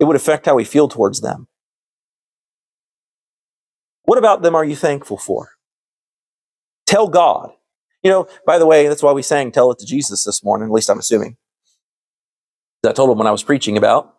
[0.00, 1.46] it would affect how we feel towards them.
[4.02, 5.50] What about them are you thankful for?
[6.84, 7.52] Tell God.
[8.02, 10.66] You know, by the way, that's why we sang Tell It to Jesus this morning,
[10.66, 11.36] at least I'm assuming.
[12.84, 14.16] I told him when I was preaching about.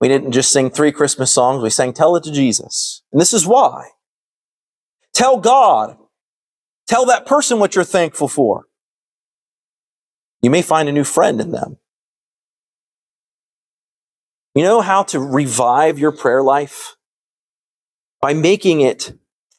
[0.00, 3.04] We didn't just sing three Christmas songs, we sang Tell It to Jesus.
[3.12, 3.90] And this is why.
[5.14, 5.96] Tell God.
[6.86, 8.66] Tell that person what you're thankful for.
[10.40, 11.78] You may find a new friend in them.
[14.54, 16.96] You know how to revive your prayer life?
[18.20, 19.12] By making it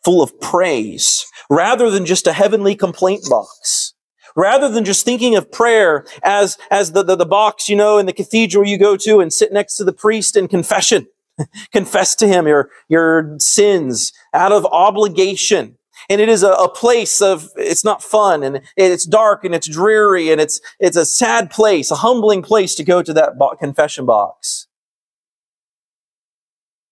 [0.03, 3.93] full of praise rather than just a heavenly complaint box.
[4.35, 8.07] Rather than just thinking of prayer as, as the, the, the box, you know, in
[8.07, 11.07] the cathedral you go to and sit next to the priest in confession.
[11.71, 15.77] Confess to him your, your sins out of obligation.
[16.09, 19.67] And it is a, a, place of, it's not fun and it's dark and it's
[19.67, 23.55] dreary and it's, it's a sad place, a humbling place to go to that bo-
[23.55, 24.67] confession box.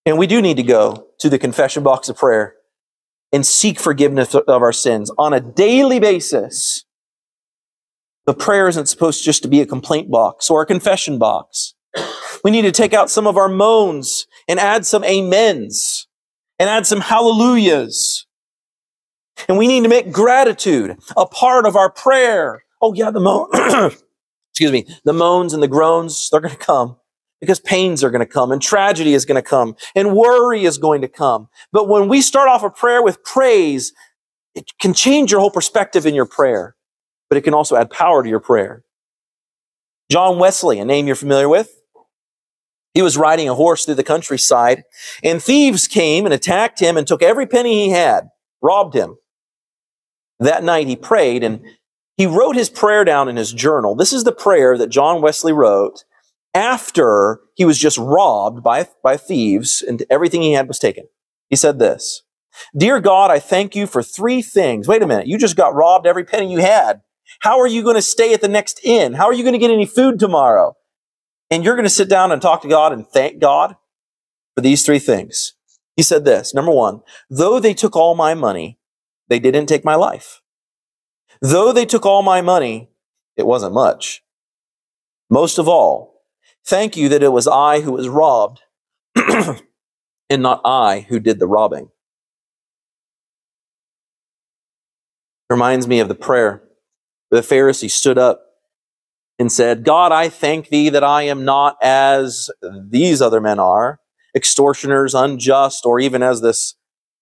[0.05, 2.55] And we do need to go to the confession box of prayer
[3.31, 6.85] and seek forgiveness of our sins on a daily basis.
[8.25, 11.73] The prayer isn't supposed just to be a complaint box or a confession box.
[12.43, 16.07] We need to take out some of our moans and add some amens
[16.59, 18.25] and add some hallelujahs.
[19.47, 22.63] And we need to make gratitude a part of our prayer.
[22.81, 23.49] Oh yeah, the moan,
[24.51, 26.97] excuse me, the moans and the groans, they're going to come
[27.39, 30.77] because pains are going to come and tragedy is going to come and worry is
[30.77, 31.49] going to come.
[31.71, 33.93] But when we start off a prayer with praise,
[34.53, 36.75] it can change your whole perspective in your prayer,
[37.29, 38.83] but it can also add power to your prayer.
[40.11, 41.80] John Wesley, a name you're familiar with,
[42.93, 44.83] he was riding a horse through the countryside,
[45.23, 48.29] and thieves came and attacked him and took every penny he had,
[48.61, 49.17] robbed him.
[50.39, 51.61] That night he prayed and
[52.17, 53.95] he wrote his prayer down in his journal.
[53.95, 56.03] This is the prayer that John Wesley wrote
[56.53, 61.05] after he was just robbed by, by thieves and everything he had was taken.
[61.49, 62.23] He said this
[62.75, 64.87] Dear God, I thank you for three things.
[64.87, 67.01] Wait a minute, you just got robbed every penny you had.
[67.41, 69.13] How are you going to stay at the next inn?
[69.13, 70.75] How are you going to get any food tomorrow?
[71.51, 73.75] And you're going to sit down and talk to God and thank God
[74.55, 75.53] for these three things.
[75.97, 78.79] He said this number one, though they took all my money,
[79.27, 80.41] they didn't take my life.
[81.41, 82.89] Though they took all my money,
[83.35, 84.23] it wasn't much.
[85.29, 86.23] Most of all,
[86.65, 88.61] thank you that it was I who was robbed
[89.15, 91.89] and not I who did the robbing.
[95.49, 96.63] Reminds me of the prayer.
[97.29, 98.50] The Pharisee stood up
[99.41, 102.51] and said, God, I thank thee that I am not as
[102.87, 103.99] these other men are,
[104.35, 106.75] extortioners, unjust, or even as this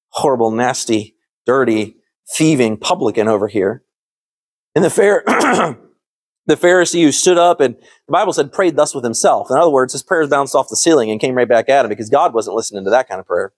[0.10, 1.96] horrible, nasty, dirty,
[2.36, 3.84] thieving publican over here.
[4.76, 5.78] And the fair the
[6.50, 9.50] Pharisee who stood up and the Bible said prayed thus with himself.
[9.50, 11.90] In other words, his prayers bounced off the ceiling and came right back at him
[11.90, 13.54] because God wasn't listening to that kind of prayer.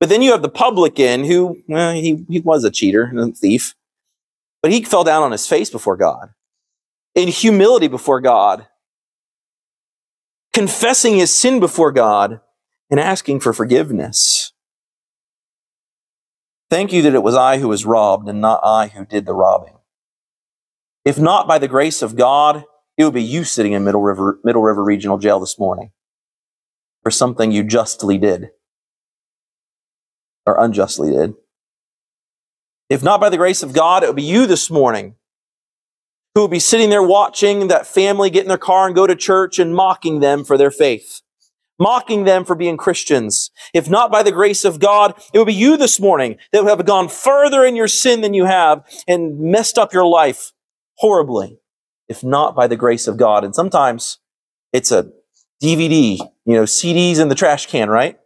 [0.00, 3.32] But then you have the publican who, well, he, he was a cheater and a
[3.32, 3.74] thief,
[4.60, 6.28] but he fell down on his face before God
[7.18, 8.68] in humility before God,
[10.52, 12.40] confessing his sin before God
[12.92, 14.52] and asking for forgiveness.
[16.70, 19.34] Thank you that it was I who was robbed and not I who did the
[19.34, 19.74] robbing.
[21.04, 22.64] If not by the grace of God,
[22.96, 25.90] it would be you sitting in Middle River, Middle River Regional Jail this morning
[27.02, 28.50] for something you justly did
[30.46, 31.34] or unjustly did.
[32.88, 35.16] If not by the grace of God, it would be you this morning
[36.38, 39.16] who would be sitting there watching that family get in their car and go to
[39.16, 41.20] church and mocking them for their faith,
[41.80, 43.50] mocking them for being Christians.
[43.74, 46.70] If not by the grace of God, it would be you this morning that would
[46.70, 50.52] have gone further in your sin than you have and messed up your life
[50.98, 51.58] horribly,
[52.08, 53.42] if not by the grace of God.
[53.42, 54.18] And sometimes
[54.72, 55.10] it's a
[55.60, 58.16] DVD, you know, CDs in the trash can, right?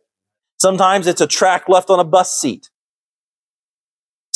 [0.60, 2.68] Sometimes it's a track left on a bus seat.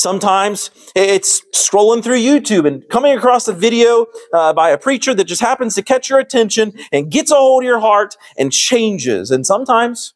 [0.06, 5.24] Sometimes it's scrolling through YouTube and coming across a video uh, by a preacher that
[5.24, 9.32] just happens to catch your attention and gets a hold of your heart and changes.
[9.32, 10.14] And sometimes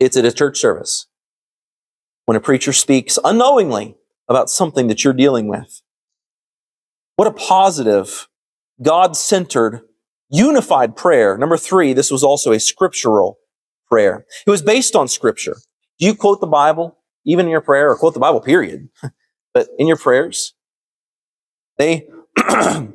[0.00, 1.06] it's at a church service
[2.24, 5.82] when a preacher speaks unknowingly about something that you're dealing with.
[7.16, 8.26] What a positive,
[8.80, 9.82] God centered,
[10.30, 11.36] unified prayer.
[11.36, 13.36] Number three, this was also a scriptural
[13.86, 14.24] prayer.
[14.46, 15.56] It was based on scripture.
[15.98, 18.88] Do you quote the Bible, even in your prayer, or quote the Bible, period?
[19.54, 20.54] but in your prayers,
[21.78, 22.08] they,
[22.50, 22.92] in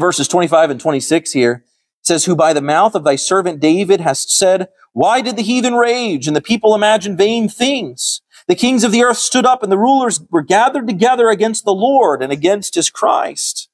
[0.00, 1.64] verses 25 and 26 here,
[2.02, 5.74] says, Who by the mouth of thy servant David hast said, Why did the heathen
[5.74, 8.20] rage and the people imagine vain things?
[8.48, 11.74] The kings of the earth stood up and the rulers were gathered together against the
[11.74, 13.68] Lord and against his Christ.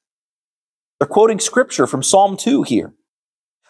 [0.99, 2.93] They're quoting scripture from Psalm 2 here.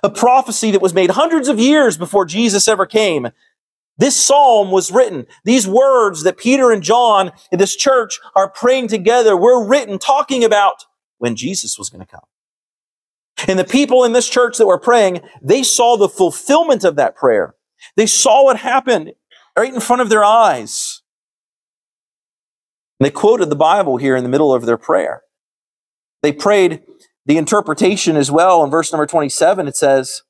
[0.04, 3.30] A prophecy that was made hundreds of years before Jesus ever came.
[4.00, 5.28] This psalm was written.
[5.44, 10.44] These words that Peter and John in this church are praying together were written talking
[10.44, 10.86] about
[11.18, 12.22] when Jesus was going to come.
[13.48, 17.16] And the people in this church that were praying, they saw the fulfillment of that
[17.16, 17.56] prayer.
[17.98, 19.14] They saw what happened
[19.58, 21.02] right in front of their eyes.
[23.00, 25.24] And they quoted the Bible here in the middle of their prayer.
[26.22, 26.84] They prayed
[27.26, 28.64] the interpretation as well.
[28.64, 30.24] In verse number 27, it says,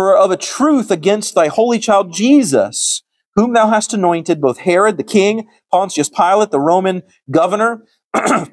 [0.00, 3.02] For of a truth against thy holy child Jesus,
[3.36, 7.84] whom thou hast anointed, both Herod the king, Pontius Pilate the Roman governor,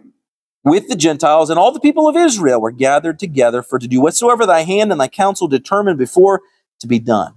[0.66, 4.02] with the Gentiles, and all the people of Israel were gathered together for to do
[4.02, 6.42] whatsoever thy hand and thy counsel determined before
[6.82, 7.36] to be done.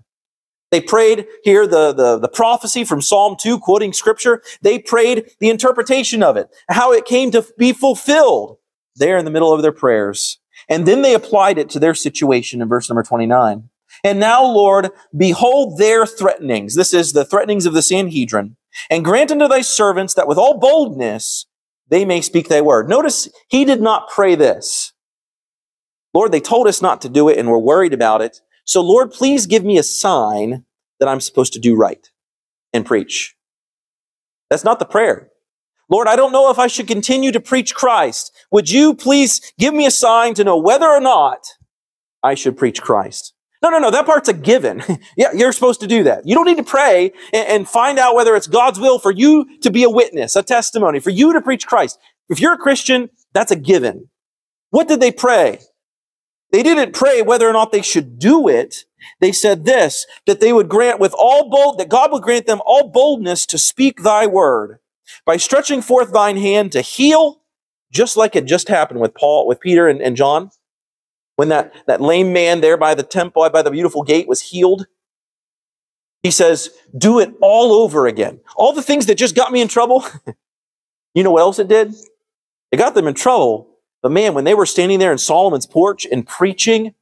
[0.73, 4.43] They prayed here the, the, the prophecy from Psalm 2, quoting scripture.
[4.61, 8.59] They prayed the interpretation of it, how it came to be fulfilled
[8.97, 10.41] there in the middle of their prayers.
[10.69, 13.70] And then they applied it to their situation in verse number 29.
[14.05, 16.75] And now, Lord, behold their threatenings.
[16.75, 18.57] This is the threatenings of the Sanhedrin.
[18.89, 21.47] And grant unto thy servants that with all boldness
[21.89, 22.89] they may speak thy word.
[22.89, 24.93] Notice he did not pray this.
[26.15, 28.41] Lord, they told us not to do it and we're worried about it.
[28.65, 30.65] So, Lord, please give me a sign
[30.99, 32.09] that I'm supposed to do right
[32.73, 33.37] and preach.
[34.49, 35.31] That's not the prayer.
[35.89, 38.33] Lord, I don't know if I should continue to preach Christ.
[38.53, 41.45] Would you please give me a sign to know whether or not
[42.23, 43.35] I should preach Christ?
[43.63, 44.83] No, no, no, that part's a given.
[45.17, 46.27] yeah, you're supposed to do that.
[46.27, 49.47] You don't need to pray and, and find out whether it's God's will for you
[49.61, 51.99] to be a witness, a testimony, for you to preach Christ.
[52.31, 54.09] If you're a Christian, that's a given.
[54.71, 55.61] What did they pray?
[56.53, 58.85] They didn't pray whether or not they should do it.
[59.21, 62.61] They said this, that they would grant with all bold, that God would grant them
[62.67, 64.79] all boldness to speak thy word.
[65.27, 67.43] by stretching forth thine hand to heal,
[67.93, 70.51] just like it just happened with Paul, with Peter and, and John,
[71.37, 74.87] when that, that lame man there by the temple, by the beautiful gate was healed.
[76.23, 78.41] He says, do it all over again.
[78.57, 80.05] All the things that just got me in trouble.
[81.15, 81.95] you know what else it did?
[82.71, 83.69] It got them in trouble.
[84.03, 86.95] But man, when they were standing there in Solomon's porch and preaching,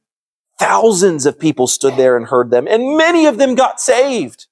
[0.59, 4.47] thousands of people stood there and heard them, and many of them got saved.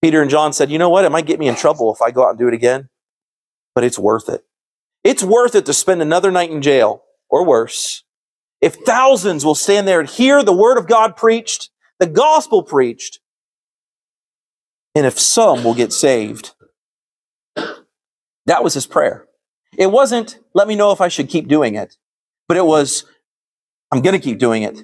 [0.00, 1.04] Peter and John said, You know what?
[1.04, 2.88] It might get me in trouble if I go out and do it again,
[3.74, 4.44] but it's worth it.
[5.02, 7.03] It's worth it to spend another night in jail
[7.34, 8.04] or worse.
[8.60, 11.68] If thousands will stand there and hear the word of God preached,
[11.98, 13.18] the gospel preached,
[14.94, 16.54] and if some will get saved.
[18.46, 19.26] That was his prayer.
[19.76, 21.96] It wasn't, let me know if I should keep doing it,
[22.46, 23.04] but it was,
[23.90, 24.78] I'm going to keep doing it.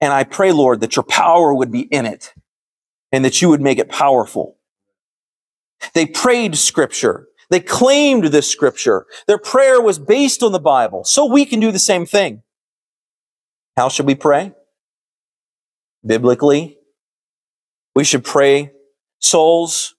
[0.00, 2.32] And I pray, Lord, that your power would be in it
[3.10, 4.58] and that you would make it powerful.
[5.92, 7.26] They prayed scripture.
[7.50, 9.06] They claimed this scripture.
[9.26, 11.04] Their prayer was based on the Bible.
[11.04, 12.42] So we can do the same thing.
[13.76, 14.52] How should we pray?
[16.04, 16.78] Biblically,
[17.94, 18.72] we should pray,
[19.20, 19.94] souls,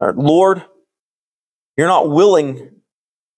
[0.00, 0.64] Lord,
[1.76, 2.70] you're not willing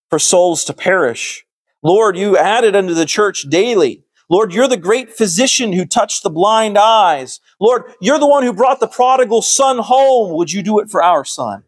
[0.09, 1.45] for souls to perish.
[1.82, 4.05] Lord, you added unto the church daily.
[4.28, 7.41] Lord, you're the great physician who touched the blind eyes.
[7.59, 10.36] Lord, you're the one who brought the prodigal son home.
[10.36, 11.64] Would you do it for our son?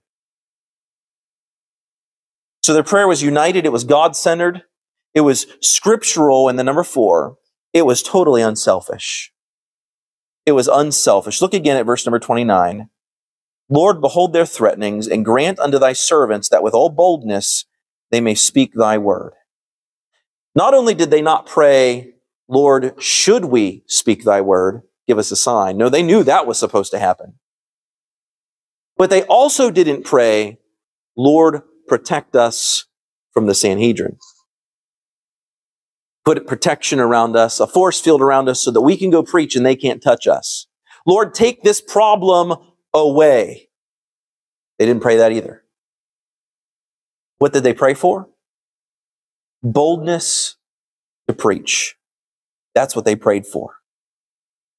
[2.62, 3.66] So their prayer was united.
[3.66, 4.62] It was God centered.
[5.14, 6.48] It was scriptural.
[6.48, 7.36] And the number four,
[7.72, 9.32] it was totally unselfish.
[10.46, 11.40] It was unselfish.
[11.40, 12.88] Look again at verse number 29.
[13.68, 17.64] Lord, behold their threatenings and grant unto thy servants that with all boldness
[18.10, 19.32] they may speak thy word.
[20.54, 22.14] Not only did they not pray,
[22.48, 24.82] Lord, should we speak thy word?
[25.08, 25.78] Give us a sign.
[25.78, 27.34] No, they knew that was supposed to happen.
[28.98, 30.58] But they also didn't pray,
[31.16, 31.62] Lord,
[31.92, 32.86] protect us
[33.32, 34.16] from the Sanhedrin.
[36.24, 39.56] Put protection around us, a force field around us so that we can go preach
[39.56, 40.66] and they can't touch us.
[41.06, 42.54] Lord, take this problem
[42.94, 43.68] away.
[44.78, 45.64] They didn't pray that either.
[47.36, 48.30] What did they pray for?
[49.62, 50.56] Boldness
[51.28, 51.96] to preach.
[52.74, 53.74] That's what they prayed for.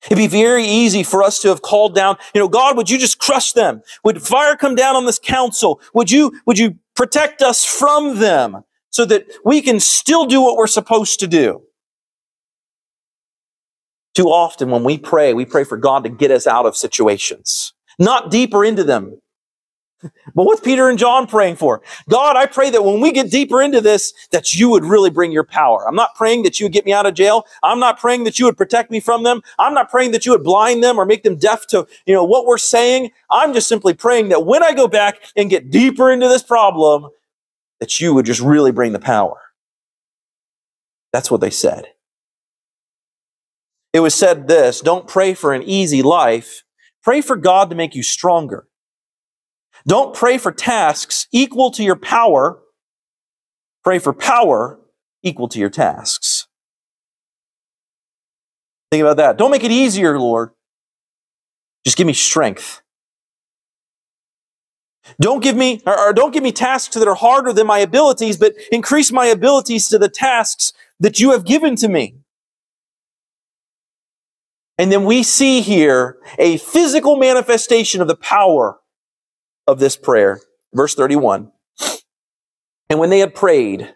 [0.08, 2.98] It'd be very easy for us to have called down, you know, God, would you
[2.98, 3.84] just crush them?
[4.04, 5.80] Would fire come down on this council?
[5.94, 10.56] Would you, would you protect us from them so that we can still do what
[10.56, 11.64] we're supposed to do?
[14.16, 17.74] Too often when we pray, we pray for God to get us out of situations,
[17.98, 19.20] not deeper into them,
[20.36, 21.82] but what's Peter and John praying for?
[22.10, 25.32] God, I pray that when we get deeper into this, that you would really bring
[25.32, 25.88] your power.
[25.88, 27.46] I'm not praying that you would get me out of jail.
[27.62, 29.42] I'm not praying that you would protect me from them.
[29.60, 32.24] I'm not praying that you would blind them or make them deaf to, you know,
[32.24, 33.12] what we're saying.
[33.30, 37.10] I'm just simply praying that when I go back and get deeper into this problem,
[37.80, 39.40] that you would just really bring the power.
[41.12, 41.86] That's what they said.
[43.94, 46.64] It was said this, don't pray for an easy life.
[47.04, 48.68] Pray for God to make you stronger.
[49.86, 52.60] Don't pray for tasks equal to your power.
[53.84, 54.80] Pray for power
[55.24, 56.48] equal to your tasks.
[58.92, 59.38] Think about that.
[59.38, 60.52] Don't make it easier, Lord.
[61.84, 62.82] Just give me strength.
[65.20, 68.54] Don't give me, or, don't give me tasks that are harder than my abilities, but
[68.72, 72.16] increase my abilities to the tasks that you have given to me.
[74.78, 78.80] And then we see here a physical manifestation of the power
[79.68, 80.42] of this prayer.
[80.74, 81.52] Verse 31.
[82.90, 83.96] And when they had prayed,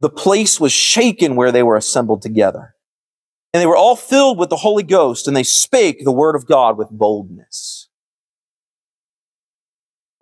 [0.00, 2.74] the place was shaken where they were assembled together.
[3.52, 6.46] And they were all filled with the Holy Ghost, and they spake the word of
[6.46, 7.88] God with boldness.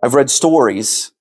[0.01, 1.11] I've read stories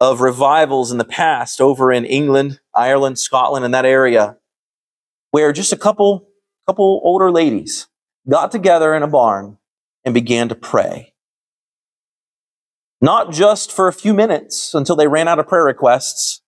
[0.00, 4.36] of revivals in the past over in England, Ireland, Scotland, and that area,
[5.30, 6.28] where just a couple,
[6.66, 7.86] couple older ladies
[8.28, 9.58] got together in a barn
[10.04, 11.11] and began to pray.
[13.02, 16.40] Not just for a few minutes until they ran out of prayer requests.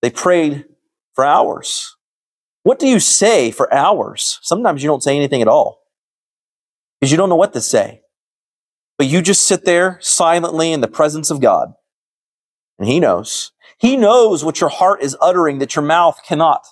[0.00, 0.64] They prayed
[1.14, 1.96] for hours.
[2.62, 4.38] What do you say for hours?
[4.42, 5.82] Sometimes you don't say anything at all
[7.00, 8.02] because you don't know what to say.
[8.96, 11.72] But you just sit there silently in the presence of God.
[12.78, 13.50] And He knows.
[13.78, 16.64] He knows what your heart is uttering that your mouth cannot.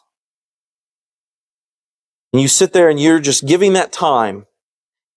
[2.32, 4.46] And you sit there and you're just giving that time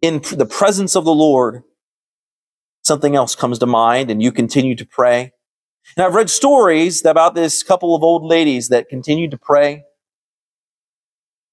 [0.01, 1.61] in the presence of the Lord
[2.83, 5.31] something else comes to mind and you continue to pray.
[5.97, 9.83] And I've read stories about this couple of old ladies that continued to pray.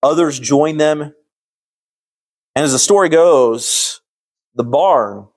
[0.03, 1.03] Others joined them.
[1.03, 4.01] And as the story goes,
[4.55, 5.28] the barn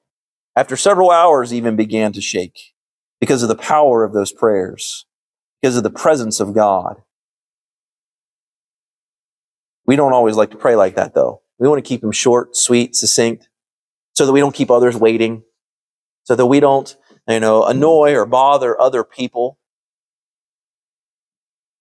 [0.55, 2.73] after several hours, even began to shake
[3.19, 5.05] because of the power of those prayers,
[5.61, 7.01] because of the presence of God.
[9.85, 11.41] We don't always like to pray like that, though.
[11.57, 13.49] We want to keep them short, sweet, succinct,
[14.13, 15.43] so that we don't keep others waiting,
[16.23, 16.95] so that we don't,
[17.27, 19.57] you know, annoy or bother other people.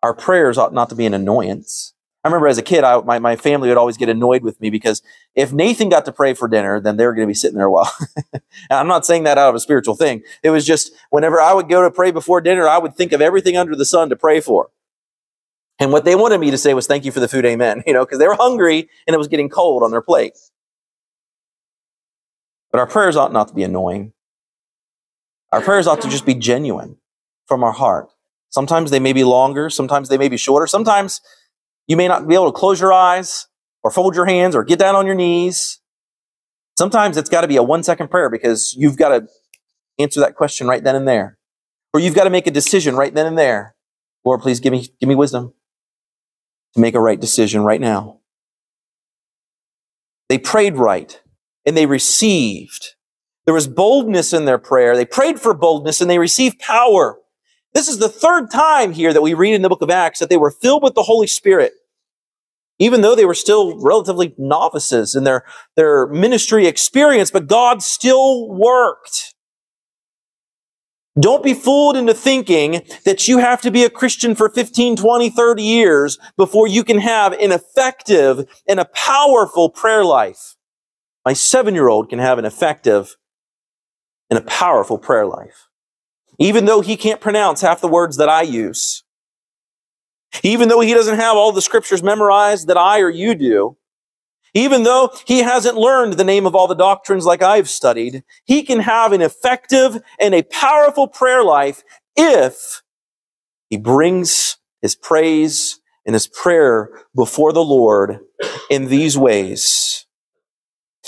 [0.02, 1.94] Our prayers ought not to be an annoyance.
[2.24, 4.70] I remember as a kid, I, my, my family would always get annoyed with me
[4.70, 5.02] because
[5.34, 7.66] if Nathan got to pray for dinner, then they were going to be sitting there
[7.66, 7.92] a while.
[8.70, 10.22] I'm not saying that out of a spiritual thing.
[10.44, 13.20] It was just whenever I would go to pray before dinner, I would think of
[13.20, 14.70] everything under the sun to pray for.
[15.80, 17.82] And what they wanted me to say was, thank you for the food, amen.
[17.86, 20.38] You know, because they were hungry and it was getting cold on their plate.
[22.70, 24.12] But our prayers ought not to be annoying.
[25.52, 26.96] Our prayers ought to just be genuine
[27.46, 28.08] from our heart.
[28.48, 31.20] Sometimes they may be longer, sometimes they may be shorter, sometimes
[31.86, 33.46] you may not be able to close your eyes
[33.82, 35.80] or fold your hands or get down on your knees.
[36.78, 39.28] Sometimes it's got to be a one second prayer because you've got to
[39.98, 41.38] answer that question right then and there.
[41.92, 43.74] Or you've got to make a decision right then and there.
[44.24, 45.52] Lord, please give me, give me wisdom
[46.74, 48.20] to make a right decision right now.
[50.28, 51.20] They prayed right
[51.66, 52.94] and they received.
[53.44, 54.96] There was boldness in their prayer.
[54.96, 57.18] They prayed for boldness and they received power.
[57.74, 60.28] This is the third time here that we read in the book of Acts that
[60.28, 61.72] they were filled with the Holy Spirit.
[62.78, 65.44] Even though they were still relatively novices in their,
[65.76, 69.34] their ministry experience, but God still worked.
[71.18, 75.30] Don't be fooled into thinking that you have to be a Christian for 15, 20,
[75.30, 80.56] 30 years before you can have an effective and a powerful prayer life.
[81.24, 83.16] My seven year old can have an effective
[84.32, 85.68] and a powerful prayer life.
[86.38, 89.04] Even though he can't pronounce half the words that I use,
[90.42, 93.76] even though he doesn't have all the scriptures memorized that I or you do,
[94.54, 98.62] even though he hasn't learned the name of all the doctrines like I've studied, he
[98.62, 101.84] can have an effective and a powerful prayer life
[102.16, 102.80] if
[103.68, 108.20] he brings his praise and his prayer before the Lord
[108.70, 110.06] in these ways.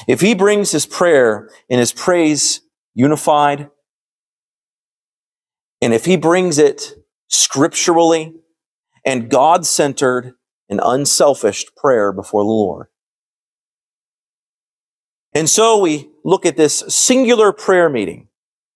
[0.06, 2.60] If he brings his prayer and his praise
[2.94, 3.70] unified,
[5.80, 6.94] and if he brings it
[7.28, 8.34] scripturally
[9.04, 10.32] and God centered
[10.68, 12.86] and unselfish prayer before the Lord.
[15.34, 18.28] And so we look at this singular prayer meeting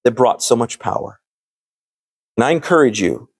[0.05, 1.21] that brought so much power.
[2.37, 3.31] And I encourage you,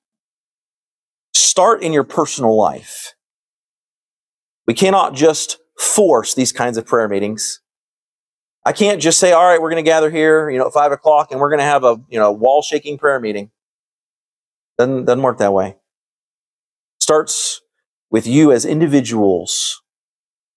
[1.35, 3.15] start in your personal life.
[4.67, 7.61] We cannot just force these kinds of prayer meetings.
[8.69, 10.93] I can't just say, all right, we're going to gather here, you know, at five
[10.93, 13.51] o'clock and we're going to have a, you know, wall shaking prayer meeting.
[14.77, 15.77] Doesn't, doesn't work that way.
[17.01, 17.63] Starts
[18.11, 19.81] with you as individuals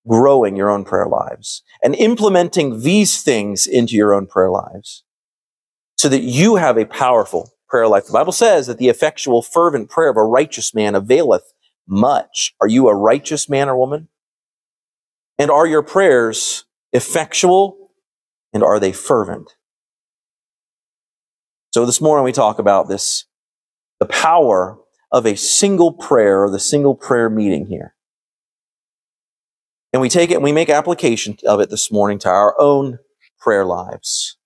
[0.05, 5.05] growing your own prayer lives and implementing these things into your own prayer lives
[5.95, 8.07] so that you have a powerful prayer life.
[8.07, 11.53] The Bible says that the effectual, fervent prayer of a righteous man availeth
[11.87, 12.55] much.
[12.59, 14.09] Are you a righteous man or woman?
[15.39, 17.80] And are your prayers effectual
[18.53, 19.55] and are they fervent?
[21.73, 23.25] So this morning we talk about this
[23.99, 24.77] the power
[25.11, 27.95] of a single prayer or the single prayer meeting here.
[29.93, 32.99] And we take it and we make application of it this morning to our own
[33.39, 34.37] prayer lives,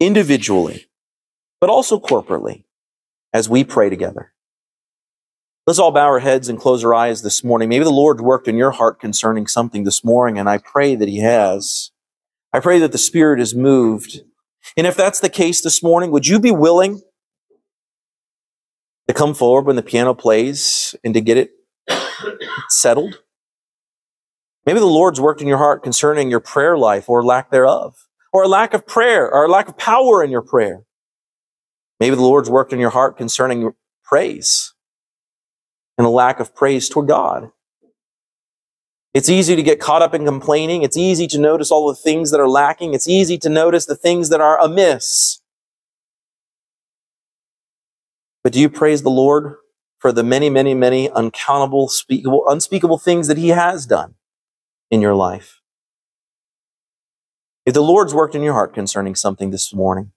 [0.00, 0.86] individually,
[1.60, 2.64] but also corporately,
[3.32, 4.32] as we pray together.
[5.66, 7.68] Let's all bow our heads and close our eyes this morning.
[7.68, 11.08] Maybe the Lord worked in your heart concerning something this morning, and I pray that
[11.08, 11.91] He has.
[12.52, 14.20] I pray that the Spirit is moved.
[14.76, 17.02] And if that's the case this morning, would you be willing
[19.08, 21.50] to come forward when the piano plays and to get it
[22.68, 23.20] settled.
[24.64, 28.44] Maybe the Lord's worked in your heart concerning your prayer life or lack thereof, or
[28.44, 30.84] a lack of prayer, or a lack of power in your prayer.
[31.98, 33.72] Maybe the Lord's worked in your heart concerning
[34.04, 34.72] praise
[35.98, 37.50] and a lack of praise toward God.
[39.14, 40.82] It's easy to get caught up in complaining.
[40.82, 42.94] It's easy to notice all the things that are lacking.
[42.94, 45.40] It's easy to notice the things that are amiss.
[48.42, 49.56] But do you praise the Lord
[49.98, 54.14] for the many, many, many uncountable, speakable, unspeakable things that He has done
[54.90, 55.60] in your life?
[57.64, 60.12] If the Lord's worked in your heart concerning something this morning,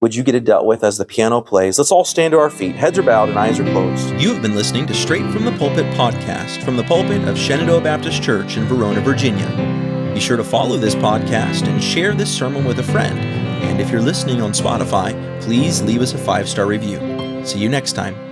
[0.00, 1.78] would you get it dealt with as the piano plays?
[1.78, 2.76] Let's all stand to our feet.
[2.76, 4.10] Heads are bowed and eyes are closed.
[4.20, 7.80] You have been listening to Straight from the Pulpit podcast from the pulpit of Shenandoah
[7.80, 9.48] Baptist Church in Verona, Virginia.
[10.14, 13.18] Be sure to follow this podcast and share this sermon with a friend.
[13.18, 17.44] And if you're listening on Spotify, please leave us a five star review.
[17.44, 18.27] See you next time.